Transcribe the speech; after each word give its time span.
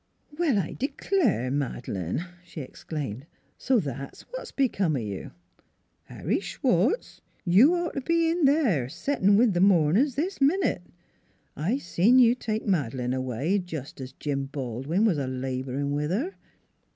"Well, 0.35 0.57
I 0.57 0.73
d'clare, 0.73 1.51
Mad'lane!" 1.51 2.25
she 2.43 2.61
exclaimed;" 2.61 3.27
so 3.59 3.79
that's 3.79 4.21
what 4.31 4.51
b'come 4.57 4.95
o' 4.95 4.99
you? 4.99 5.29
Harry 6.05 6.39
Schwartz, 6.39 7.21
you'd 7.45 7.71
ought 7.75 7.93
t' 7.93 7.99
be 7.99 8.27
in 8.31 8.45
there, 8.45 8.89
settin' 8.89 9.37
with 9.37 9.53
th' 9.53 9.61
mourn 9.61 9.97
ers 9.97 10.15
this 10.15 10.41
minute: 10.41 10.81
I 11.55 11.77
seen 11.77 12.17
you 12.17 12.33
take 12.33 12.65
Mad'lane 12.65 13.13
away, 13.13 13.63
jes' 13.67 13.93
as 14.01 14.13
Jim 14.13 14.45
Baldwin 14.45 15.05
was 15.05 15.19
a 15.19 15.27
laborin' 15.27 15.91
with 15.91 16.09
her." 16.09 16.33